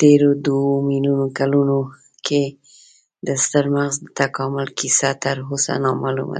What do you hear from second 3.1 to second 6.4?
د ستر مغز د تکامل کیسه تراوسه نامعلومه ده.